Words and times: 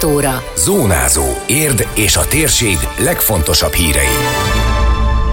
6 0.00 0.04
óra. 0.04 0.42
Zónázó. 0.56 1.26
Érd 1.46 1.88
és 1.94 2.16
a 2.16 2.26
térség 2.26 2.78
legfontosabb 2.98 3.72
hírei. 3.72 4.59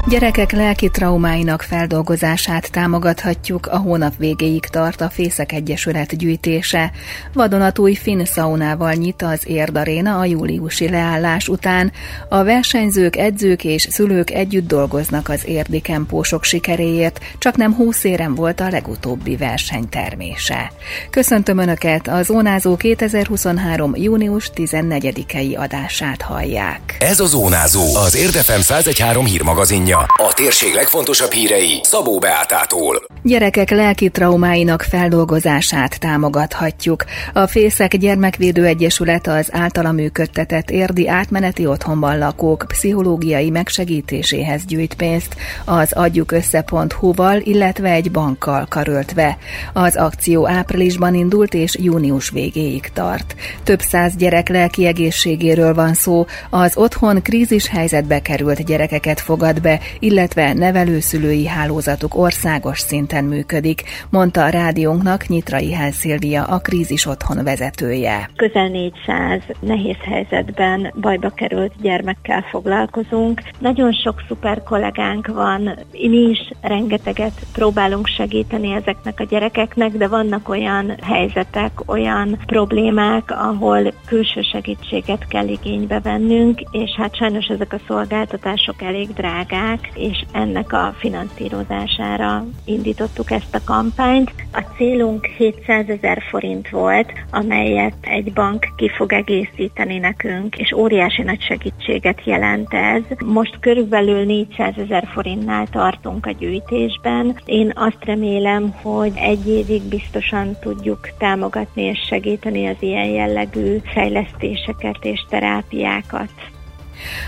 Gyerekek 0.10 0.52
lelki 0.52 0.90
traumáinak 0.90 1.62
feldolgozását 1.62 2.72
támogathatjuk, 2.72 3.68
a 3.68 3.78
hónap 3.78 4.14
végéig 4.18 4.66
tart 4.66 5.02
a 5.02 5.10
Fészek 5.10 5.52
Egyesület 5.52 6.18
gyűjtése. 6.18 6.92
Vadonatúj 7.34 7.94
finn 7.94 8.24
szaunával 8.24 8.94
nyit 8.94 9.22
az 9.22 9.42
Érdaréna 9.46 10.20
a 10.20 10.26
júliusi 10.26 10.90
leállás 10.90 11.48
után. 11.48 11.92
A 12.30 12.44
versenyzők, 12.44 13.16
edzők 13.16 13.64
és 13.64 13.88
szülők 13.90 14.32
együtt 14.32 14.68
dolgoznak 14.68 15.30
az 15.30 15.42
érdi 15.46 15.80
kempósok 15.80 16.44
sikeréért, 16.44 17.20
csak 17.38 17.56
nem 17.56 17.74
húsz 17.74 18.04
éren 18.04 18.36
volt 18.36 18.60
a 18.60 18.70
legutóbbi 18.70 19.36
verseny 19.36 19.90
termése. 19.90 20.72
Köszöntöm 21.10 21.58
Önöket, 21.58 22.08
a 22.08 22.24
Zónázó 22.24 22.76
2023. 22.76 23.96
június 23.96 24.52
14-ei 24.56 25.58
adását 25.58 26.22
hallják. 26.22 26.96
Ez 27.00 27.20
a 27.20 27.26
Zónázó, 27.26 27.96
az 27.96 28.16
Érdefem 28.16 28.62
113 28.62 29.26
hírmagazinja 29.26 29.97
a 30.06 30.34
térség 30.34 30.74
legfontosabb 30.74 31.32
hírei 31.32 31.80
Szabó 31.84 32.20
Beátától. 32.20 33.06
Gyerekek 33.24 33.70
lelki 33.70 34.10
traumáinak 34.10 34.82
feldolgozását 34.82 36.00
támogathatjuk. 36.00 37.04
A 37.34 37.48
Fészek 37.48 37.98
Gyermekvédő 37.98 38.66
Egyesület 38.66 39.28
az 39.28 39.50
általa 39.52 39.92
működtetett 39.92 40.70
érdi 40.70 41.08
átmeneti 41.08 41.66
otthonban 41.66 42.18
lakók 42.18 42.66
pszichológiai 42.68 43.50
megsegítéséhez 43.50 44.66
gyűjt 44.66 44.94
pénzt 44.94 45.36
az 45.66 45.92
adjuk 45.94 46.32
össze.hu-val, 46.32 47.40
illetve 47.40 47.92
egy 47.92 48.12
bankkal 48.12 48.66
karöltve. 48.70 49.38
Az 49.74 49.96
akció 49.96 50.48
áprilisban 50.48 51.16
indult 51.16 51.54
és 51.54 51.78
június 51.80 52.30
végéig 52.30 52.90
tart. 52.94 53.36
Több 53.64 53.82
száz 53.82 54.16
gyerek 54.16 54.50
lelki 54.50 54.86
egészségéről 54.86 55.74
van 55.74 55.94
szó, 55.94 56.26
az 56.50 56.78
otthon 56.78 57.22
krízis 57.22 57.68
helyzetbe 57.68 58.22
került 58.22 58.66
gyerekeket 58.66 59.22
fogad 59.22 59.62
be, 59.62 59.80
illetve 60.00 60.54
nevelőszülői 60.54 61.48
hálózatuk 61.48 62.16
országos 62.16 62.80
szinten 62.80 63.24
működik, 63.24 63.84
mondta 64.10 64.44
a 64.44 64.50
rádiónknak 64.50 65.28
Nyitrai 65.28 65.74
Hel 65.74 65.92
Szilvia, 65.92 66.44
a 66.44 66.58
krízis 66.58 67.06
otthon 67.06 67.44
vezetője. 67.44 68.30
Közel 68.36 68.68
400 68.68 69.42
nehéz 69.60 69.98
helyzetben 70.02 70.94
bajba 71.02 71.30
került 71.30 71.74
gyermekkel 71.82 72.46
foglalkozunk. 72.52 73.42
Nagyon 73.60 73.92
sok 73.92 74.24
szuper 74.28 74.64
kollégánk 74.64 75.28
van, 75.28 75.80
mi 75.92 76.18
is 76.18 76.52
rengeteget 76.62 77.34
próbálunk 77.54 78.08
segíteni 78.08 78.72
ezeknek 78.72 79.20
a 79.20 79.24
gyerekeknek, 79.24 79.92
de 79.92 80.08
vannak 80.08 80.50
olyan 80.50 80.96
helyzetek, 81.02 81.72
olyan 81.86 82.40
problémák, 82.46 83.32
ahol 83.32 83.94
külső 84.06 84.42
segítséget 84.42 85.28
kell 85.28 85.48
igénybe 85.48 86.00
vennünk, 86.00 86.62
és 86.72 86.92
hát 86.98 87.16
sajnos 87.16 87.46
ezek 87.46 87.74
a 87.74 87.80
szolgáltatások 87.88 88.82
elég 88.82 89.14
drágák, 89.14 89.77
témák, 89.78 89.92
és 89.96 90.26
ennek 90.32 90.74
a 90.74 90.96
finanszírozására 90.98 92.46
indítottuk 92.66 93.32
ezt 93.32 93.56
a 93.56 93.64
kampányt. 93.66 94.32
A 94.54 94.62
célunk 94.78 95.26
700 95.26 95.90
ezer 95.90 96.22
forint 96.30 96.70
volt, 96.70 97.12
amelyet 97.32 97.94
egy 98.02 98.34
bank 98.34 98.68
ki 98.76 98.90
fog 98.90 99.14
egészíteni 99.14 99.98
nekünk, 99.98 100.58
és 100.58 100.72
óriási 100.72 101.22
nagy 101.22 101.42
segítséget 101.42 102.26
jelent 102.26 102.74
ez. 102.74 103.02
Most 103.26 103.60
körülbelül 103.60 104.26
400 104.26 104.74
ezer 104.78 105.08
forintnál 105.14 105.68
tartunk 105.68 106.26
a 106.26 106.32
gyűjtésben. 106.32 107.40
Én 107.46 107.72
azt 107.76 108.06
remélem, 108.06 108.74
hogy 108.82 109.12
egy 109.16 109.48
évig 109.48 109.82
biztosan 109.82 110.58
tudjuk 110.62 111.10
támogatni 111.18 111.82
és 111.82 112.00
segíteni 112.08 112.68
az 112.68 112.78
ilyen 112.80 113.08
jellegű 113.08 113.78
fejlesztéseket 113.94 114.98
és 115.02 115.26
terápiákat. 115.30 116.30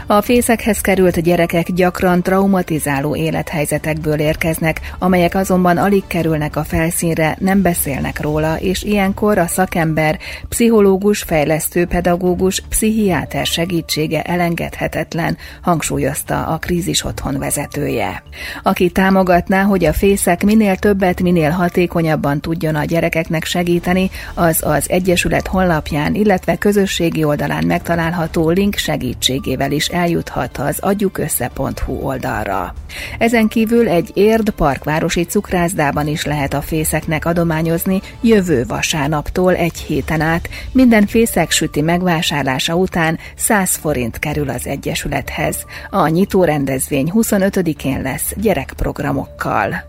A 0.07 0.21
fészekhez 0.21 0.81
került 0.81 1.21
gyerekek 1.21 1.71
gyakran 1.71 2.21
traumatizáló 2.21 3.15
élethelyzetekből 3.15 4.19
érkeznek, 4.19 4.81
amelyek 4.99 5.35
azonban 5.35 5.77
alig 5.77 6.03
kerülnek 6.07 6.55
a 6.55 6.63
felszínre, 6.63 7.35
nem 7.39 7.61
beszélnek 7.61 8.21
róla, 8.21 8.57
és 8.59 8.83
ilyenkor 8.83 9.37
a 9.37 9.47
szakember, 9.47 10.19
pszichológus, 10.49 11.21
fejlesztő 11.21 11.85
pedagógus, 11.85 12.63
pszichiáter 12.69 13.45
segítsége 13.45 14.21
elengedhetetlen, 14.21 15.37
hangsúlyozta 15.61 16.45
a 16.45 16.57
krízis 16.57 17.03
otthon 17.03 17.39
vezetője. 17.39 18.23
Aki 18.63 18.89
támogatná, 18.89 19.61
hogy 19.61 19.85
a 19.85 19.93
fészek 19.93 20.43
minél 20.43 20.75
többet, 20.75 21.21
minél 21.21 21.49
hatékonyabban 21.49 22.39
tudjon 22.39 22.75
a 22.75 22.85
gyerekeknek 22.85 23.45
segíteni, 23.45 24.09
az 24.33 24.63
az 24.63 24.89
Egyesület 24.89 25.47
honlapján, 25.47 26.15
illetve 26.15 26.57
közösségi 26.57 27.23
oldalán 27.23 27.65
megtalálható 27.65 28.49
link 28.49 28.75
segítségével 28.75 29.58
segítségével 29.59 29.71
is 29.71 29.87
eljuthat 29.87 30.57
az 30.57 30.79
agyukössze.hu 30.79 31.93
oldalra. 31.93 32.73
Ezen 33.17 33.47
kívül 33.47 33.87
egy 33.87 34.11
érd 34.13 34.49
parkvárosi 34.49 35.23
cukrászdában 35.23 36.07
is 36.07 36.25
lehet 36.25 36.53
a 36.53 36.61
fészeknek 36.61 37.25
adományozni 37.25 38.01
jövő 38.21 38.65
vasárnaptól 38.67 39.55
egy 39.55 39.77
héten 39.77 40.21
át. 40.21 40.49
Minden 40.71 41.07
fészek 41.07 41.51
süti 41.51 41.81
megvásárlása 41.81 42.75
után 42.75 43.19
100 43.35 43.75
forint 43.75 44.19
kerül 44.19 44.49
az 44.49 44.67
Egyesülethez. 44.67 45.65
A 45.89 46.07
nyitó 46.07 46.43
rendezvény 46.43 47.11
25-én 47.13 48.01
lesz 48.01 48.33
gyerekprogramokkal. 48.35 49.88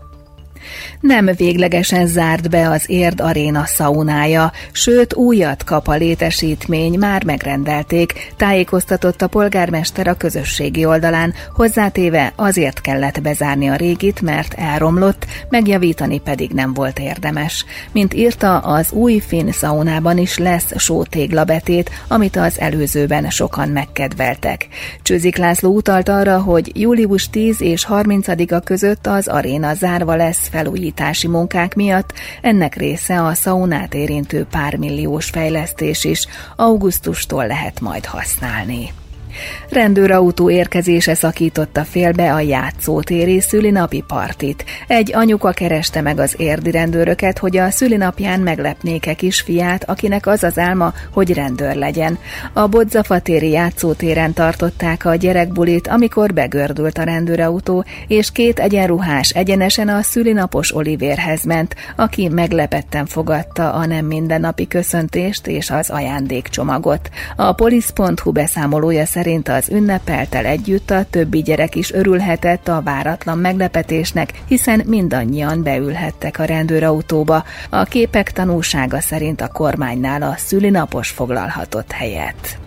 Nem 0.99 1.29
véglegesen 1.37 2.07
zárt 2.07 2.49
be 2.49 2.69
az 2.69 2.83
Érd 2.87 3.21
Aréna 3.21 3.65
szaunája, 3.65 4.51
sőt 4.71 5.13
újat 5.13 5.63
kap 5.63 5.87
a 5.87 5.95
létesítmény, 5.95 6.97
már 6.97 7.23
megrendelték, 7.23 8.33
tájékoztatott 8.37 9.21
a 9.21 9.27
polgármester 9.27 10.07
a 10.07 10.13
közösségi 10.13 10.85
oldalán, 10.85 11.33
hozzátéve 11.55 12.33
azért 12.35 12.81
kellett 12.81 13.21
bezárni 13.21 13.67
a 13.69 13.75
régit, 13.75 14.21
mert 14.21 14.53
elromlott, 14.53 15.25
megjavítani 15.49 16.19
pedig 16.19 16.51
nem 16.51 16.73
volt 16.73 16.99
érdemes. 16.99 17.65
Mint 17.91 18.13
írta, 18.13 18.57
az 18.57 18.91
új 18.91 19.19
finn 19.19 19.51
szaunában 19.51 20.17
is 20.17 20.37
lesz 20.37 20.77
sótéglabetét, 20.77 21.89
amit 22.07 22.35
az 22.35 22.59
előzőben 22.59 23.29
sokan 23.29 23.69
megkedveltek. 23.69 24.67
Csőzik 25.01 25.37
László 25.37 25.75
utalt 25.75 26.09
arra, 26.09 26.41
hogy 26.41 26.71
július 26.81 27.29
10 27.29 27.61
és 27.61 27.87
30-a 27.89 28.59
között 28.59 29.07
az 29.07 29.27
aréna 29.27 29.73
zárva 29.73 30.15
lesz 30.15 30.49
felújítási 30.51 31.27
munkák 31.27 31.75
miatt 31.75 32.13
ennek 32.41 32.75
része 32.75 33.23
a 33.23 33.33
szaunát 33.33 33.93
érintő 33.93 34.45
pármilliós 34.51 35.29
fejlesztés 35.29 36.03
is 36.03 36.27
augusztustól 36.55 37.47
lehet 37.47 37.79
majd 37.79 38.05
használni. 38.05 38.89
Rendőrautó 39.69 40.49
érkezése 40.49 41.13
szakította 41.13 41.83
félbe 41.83 42.33
a 42.33 42.39
játszótéri 42.39 43.39
szülinapi 43.39 44.03
partit. 44.07 44.65
Egy 44.87 45.11
anyuka 45.13 45.51
kereste 45.51 46.01
meg 46.01 46.19
az 46.19 46.35
érdi 46.37 46.71
rendőröket, 46.71 47.37
hogy 47.37 47.57
a 47.57 47.69
szülinapján 47.69 48.39
meglepnék 48.39 49.05
-e 49.05 49.13
kisfiát, 49.13 49.89
akinek 49.89 50.27
az 50.27 50.43
az 50.43 50.57
álma, 50.57 50.93
hogy 51.11 51.33
rendőr 51.33 51.75
legyen. 51.75 52.17
A 52.53 52.67
Bodzafatéri 52.67 53.49
játszótéren 53.49 54.33
tartották 54.33 55.05
a 55.05 55.15
gyerekbulit, 55.15 55.87
amikor 55.87 56.33
begördült 56.33 56.97
a 56.97 57.03
rendőrautó, 57.03 57.85
és 58.07 58.31
két 58.31 58.59
egyenruhás 58.59 59.29
egyenesen 59.29 59.87
a 59.87 60.01
szülinapos 60.01 60.75
Olivérhez 60.75 61.43
ment, 61.43 61.75
aki 61.95 62.27
meglepetten 62.27 63.05
fogadta 63.05 63.73
a 63.73 63.85
nem 63.85 64.05
mindennapi 64.05 64.67
köszöntést 64.67 65.47
és 65.47 65.69
az 65.69 65.89
ajándékcsomagot. 65.89 67.09
A 67.35 67.53
polisz.hu 67.53 68.31
beszámolója 68.31 69.05
szerint 69.05 69.20
szerint 69.21 69.49
az 69.49 69.69
ünnepeltel 69.69 70.45
együtt 70.45 70.91
a 70.91 71.05
többi 71.09 71.41
gyerek 71.41 71.75
is 71.75 71.91
örülhetett 71.91 72.67
a 72.67 72.81
váratlan 72.81 73.37
meglepetésnek, 73.37 74.33
hiszen 74.47 74.81
mindannyian 74.85 75.63
beülhettek 75.63 76.39
a 76.39 76.43
rendőrautóba. 76.43 77.43
A 77.69 77.83
képek 77.83 78.31
tanúsága 78.31 78.99
szerint 78.99 79.41
a 79.41 79.47
kormánynál 79.47 80.21
a 80.21 80.33
szülinapos 80.37 81.09
foglalhatott 81.09 81.91
helyet. 81.91 82.59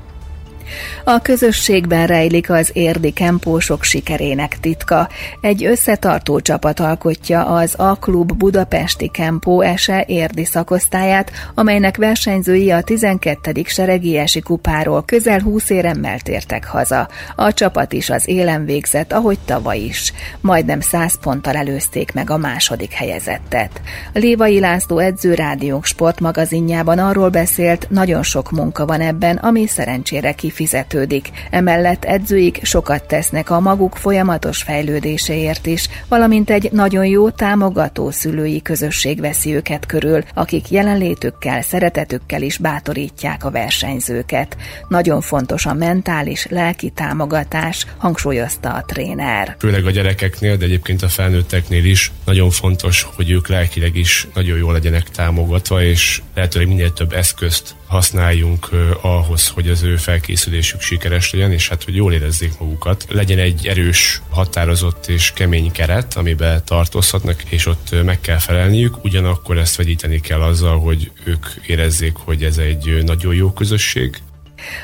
A 1.05 1.23
közösségben 1.23 2.07
rejlik 2.07 2.51
az 2.51 2.71
érdi 2.73 3.11
kempósok 3.11 3.83
sikerének 3.83 4.59
titka. 4.61 5.09
Egy 5.41 5.65
összetartó 5.65 6.41
csapat 6.41 6.81
alkotja 6.81 7.45
az 7.45 7.75
A-klub 7.77 8.33
Budapesti 8.33 9.09
Kempó 9.09 9.61
ese 9.61 10.05
érdi 10.07 10.45
szakosztályát, 10.45 11.31
amelynek 11.55 11.97
versenyzői 11.97 12.71
a 12.71 12.83
12. 12.83 13.63
seregiesi 13.65 14.41
kupáról 14.41 15.05
közel 15.05 15.41
20 15.41 15.71
éremmel 15.71 16.21
tértek 16.21 16.67
haza. 16.67 17.09
A 17.37 17.53
csapat 17.53 17.93
is 17.93 18.11
az 18.11 18.29
élen 18.29 18.65
végzett, 18.65 19.13
ahogy 19.13 19.39
tavaly 19.45 19.79
is. 19.79 20.13
Majdnem 20.41 20.81
100 20.81 21.19
ponttal 21.21 21.57
előzték 21.57 22.13
meg 22.13 22.31
a 22.31 22.37
második 22.37 22.93
helyezettet. 22.93 23.81
Lévai 24.13 24.61
László 24.61 24.99
edző 24.99 25.35
rádiók 25.35 25.85
sportmagazinjában 25.85 26.99
arról 26.99 27.29
beszélt, 27.29 27.87
nagyon 27.91 28.23
sok 28.23 28.51
munka 28.51 28.87
van 28.87 29.01
ebben, 29.01 29.37
ami 29.37 29.67
szerencsére 29.67 30.33
kifejezett 30.33 30.53
kifizetődik. 30.55 31.29
Emellett 31.51 32.05
edzőik 32.05 32.61
sokat 32.63 33.07
tesznek 33.07 33.51
a 33.51 33.61
maguk 33.61 33.97
folyamatos 33.97 34.63
fejlődéséért 34.63 35.67
is, 35.67 35.89
valamint 36.09 36.51
egy 36.51 36.69
nagyon 36.73 37.07
jó 37.07 37.31
támogató 37.31 38.11
szülői 38.11 38.63
közösség 38.63 39.21
veszi 39.21 39.55
őket 39.55 39.87
körül, 39.87 40.23
akik 40.35 40.71
jelenlétükkel, 40.71 41.63
szeretetükkel 41.63 42.43
is 42.43 42.59
bátorítják 42.59 43.45
a 43.45 43.51
versenyzőket. 43.51 44.57
Nagyon 44.89 45.21
fontos 45.21 45.67
a 45.67 45.75
mentális, 45.75 46.47
lelki 46.47 46.91
támogatás, 46.91 47.87
hangsúlyozta 47.97 48.73
a 48.73 48.85
tréner. 48.87 49.57
Főleg 49.59 49.87
a 49.87 49.91
gyerekeknél, 49.91 50.57
de 50.57 50.65
egyébként 50.65 51.03
a 51.03 51.09
felnőtteknél 51.09 51.85
is 51.85 52.13
nagyon 52.25 52.51
fontos, 52.51 53.07
hogy 53.17 53.31
ők 53.31 53.49
lelkileg 53.49 53.97
is 53.97 54.29
nagyon 54.35 54.59
jól 54.59 54.73
legyenek 54.73 55.09
támogatva, 55.09 55.83
és 55.83 56.23
lehetőleg 56.35 56.69
minél 56.69 56.93
több 56.93 57.13
eszközt 57.13 57.75
használjunk 57.95 58.69
ahhoz, 59.01 59.49
hogy 59.49 59.69
az 59.69 59.83
ő 59.83 59.97
felkészülésük 59.97 60.81
sikeres 60.81 61.33
legyen, 61.33 61.53
és 61.53 61.69
hát, 61.69 61.85
hogy 61.85 61.97
jól 61.97 62.13
érezzék 62.13 62.59
magukat. 62.59 63.07
Legyen 63.09 63.39
egy 63.39 63.67
erős, 63.67 64.21
határozott 64.31 65.07
és 65.07 65.33
kemény 65.35 65.73
keret, 65.73 66.15
amiben 66.15 66.63
tartozhatnak, 66.65 67.43
és 67.49 67.67
ott 67.67 68.05
meg 68.05 68.21
kell 68.21 68.39
felelniük, 68.39 69.05
ugyanakkor 69.05 69.59
ezt 69.59 69.77
vegyíteni 69.77 70.21
kell 70.21 70.41
azzal, 70.41 70.79
hogy 70.79 71.11
ők 71.25 71.47
érezzék, 71.67 72.15
hogy 72.15 72.45
ez 72.45 72.59
egy 72.59 73.03
nagyon 73.05 73.35
jó 73.35 73.53
közösség, 73.53 74.23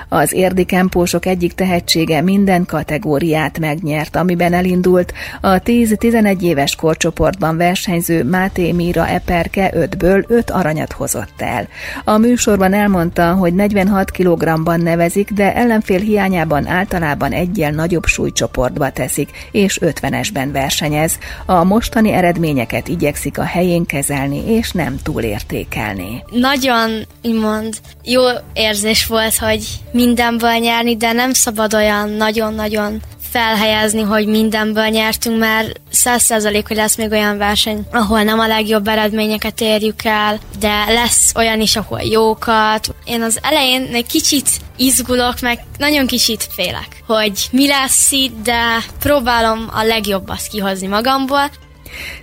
az 0.09 0.33
érdi 0.33 0.65
kempósok 0.65 1.27
egyik 1.27 1.55
tehetsége 1.55 2.21
minden 2.21 2.67
kategóriát 2.67 3.59
megnyert, 3.59 4.17
amiben 4.17 4.53
elindult 4.53 5.13
a 5.41 5.49
10-11 5.49 6.41
éves 6.41 6.75
korcsoportban 6.75 7.57
versenyző 7.57 8.25
Máté 8.25 8.73
Míra 8.73 9.09
Eperke 9.09 9.73
5-ből 9.77 10.27
5 10.29 10.51
aranyat 10.51 10.93
hozott 10.93 11.35
el. 11.39 11.69
A 12.05 12.17
műsorban 12.17 12.73
elmondta, 12.75 13.33
hogy 13.33 13.55
46 13.55 14.11
kg-ban 14.11 14.81
nevezik, 14.81 15.31
de 15.31 15.55
ellenfél 15.55 15.99
hiányában 15.99 16.67
általában 16.67 17.33
egyel 17.33 17.71
nagyobb 17.71 18.05
súlycsoportba 18.05 18.91
teszik, 18.91 19.31
és 19.51 19.79
50-esben 19.83 20.49
versenyez. 20.53 21.19
A 21.47 21.65
mostani 21.65 22.13
eredményeket 22.13 22.89
igyekszik 22.89 23.39
a 23.39 23.45
helyén 23.45 23.87
kezelni, 23.87 24.53
és 24.53 24.71
nem 24.71 24.99
túlértékelni. 25.03 26.25
Nagyon, 26.31 26.91
mond, 27.23 27.75
jó 28.05 28.23
érzés 28.53 29.07
volt, 29.07 29.37
hogy 29.37 29.70
mindenből 29.93 30.57
nyerni, 30.57 30.97
de 30.97 31.13
nem 31.13 31.33
szabad 31.33 31.75
olyan 31.75 32.11
nagyon-nagyon 32.11 33.01
felhelyezni, 33.31 34.01
hogy 34.01 34.27
mindenből 34.27 34.87
nyertünk, 34.87 35.39
mert 35.39 35.81
száz 35.91 36.23
százalék, 36.23 36.67
hogy 36.67 36.77
lesz 36.77 36.97
még 36.97 37.11
olyan 37.11 37.39
verseny, 37.39 37.87
ahol 37.93 38.23
nem 38.23 38.39
a 38.39 38.47
legjobb 38.47 38.89
eredményeket 38.89 39.61
érjük 39.61 40.05
el, 40.05 40.39
de 40.59 40.85
lesz 40.89 41.33
olyan 41.35 41.61
is, 41.61 41.77
ahol 41.77 42.01
jókat. 42.01 42.95
Én 43.05 43.23
az 43.23 43.39
elején 43.43 43.89
egy 43.93 44.07
kicsit 44.07 44.49
izgulok, 44.77 45.41
meg 45.41 45.65
nagyon 45.79 46.07
kicsit 46.07 46.49
félek, 46.53 47.03
hogy 47.07 47.49
mi 47.51 47.67
lesz 47.67 48.13
itt, 48.13 48.43
de 48.43 48.85
próbálom 48.99 49.71
a 49.73 49.83
legjobbat 49.83 50.43
kihozni 50.51 50.87
magamból. 50.87 51.51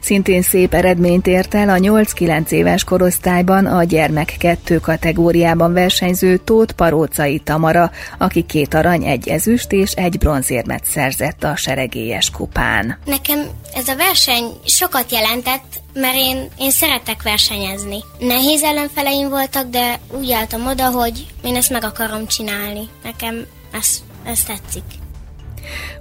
Szintén 0.01 0.41
szép 0.41 0.73
eredményt 0.73 1.27
ért 1.27 1.53
el 1.55 1.69
a 1.69 1.77
8-9 1.77 2.49
éves 2.49 2.83
korosztályban 2.83 3.65
a 3.65 3.83
gyermek 3.83 4.35
kettő 4.39 4.79
kategóriában 4.79 5.73
versenyző 5.73 6.37
Tóth 6.37 6.73
Parócai 6.73 7.39
Tamara, 7.39 7.91
aki 8.17 8.45
két 8.45 8.73
arany, 8.73 9.03
egy 9.03 9.27
ezüst 9.27 9.71
és 9.71 9.91
egy 9.91 10.17
bronzérmet 10.17 10.85
szerzett 10.85 11.43
a 11.43 11.55
seregélyes 11.55 12.29
kupán. 12.29 12.97
Nekem 13.05 13.39
ez 13.73 13.87
a 13.87 13.95
verseny 13.95 14.45
sokat 14.65 15.11
jelentett, 15.11 15.79
mert 15.93 16.15
én, 16.15 16.47
én 16.59 16.71
szeretek 16.71 17.23
versenyezni. 17.23 17.97
Nehéz 18.19 18.63
ellenfeleim 18.63 19.29
voltak, 19.29 19.69
de 19.69 19.99
úgy 20.19 20.31
álltam 20.31 20.67
oda, 20.67 20.89
hogy 20.89 21.25
én 21.43 21.55
ezt 21.55 21.69
meg 21.69 21.83
akarom 21.83 22.27
csinálni. 22.27 22.89
Nekem 23.03 23.45
ez, 23.71 24.01
ez 24.25 24.43
tetszik. 24.43 24.83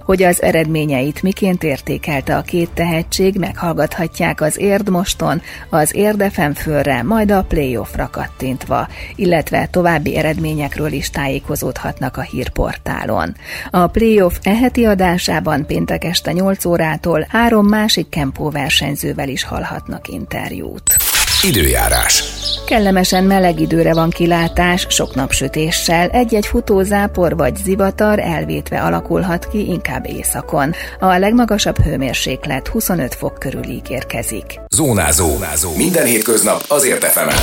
Hogy 0.05 0.23
az 0.23 0.41
eredményeit 0.41 1.21
miként 1.21 1.63
értékelte 1.63 2.35
a 2.35 2.41
két 2.41 2.69
tehetség, 2.73 3.35
meghallgathatják 3.35 4.41
az 4.41 4.57
Érdmoston, 4.57 5.41
az 5.69 5.95
Érdefem 5.95 6.53
fölre, 6.53 7.03
majd 7.03 7.31
a 7.31 7.43
playoffra 7.43 8.09
kattintva, 8.11 8.87
illetve 9.15 9.67
további 9.71 10.17
eredményekről 10.17 10.91
is 10.91 11.09
tájékozódhatnak 11.09 12.17
a 12.17 12.21
hírportálon. 12.21 13.35
A 13.69 13.87
playoff 13.87 14.35
eheti 14.43 14.85
adásában 14.85 15.65
péntek 15.65 16.03
este 16.03 16.31
8 16.31 16.65
órától 16.65 17.25
három 17.29 17.65
másik 17.67 18.09
kempó 18.09 18.49
versenyzővel 18.49 19.29
is 19.29 19.43
hallhatnak 19.43 20.07
interjút. 20.07 20.96
Időjárás. 21.43 22.23
Kellemesen 22.65 23.23
meleg 23.23 23.59
időre 23.59 23.93
van 23.93 24.09
kilátás, 24.09 24.85
sok 24.89 25.15
napsütéssel, 25.15 26.09
egy-egy 26.09 26.45
futózápor 26.45 27.35
vagy 27.35 27.55
zivatar 27.55 28.19
elvétve 28.19 28.81
alakulhat 28.81 29.47
ki 29.47 29.67
inkább 29.67 30.07
északon. 30.07 30.73
A 30.99 31.17
legmagasabb 31.17 31.77
hőmérséklet 31.77 32.67
25 32.67 33.15
fok 33.15 33.39
körül 33.39 33.63
ígérkezik. 33.63 34.59
Zónázó. 34.69 35.29
Zónázó. 35.29 35.75
Minden 35.75 36.05
hétköznap 36.05 36.63
azért 36.67 37.03
efemen. 37.03 37.37